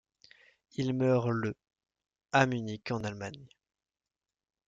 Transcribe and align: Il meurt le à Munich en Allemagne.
Il 0.77 0.95
meurt 0.95 1.29
le 1.29 1.53
à 2.31 2.47
Munich 2.47 2.89
en 2.89 3.03
Allemagne. 3.03 3.45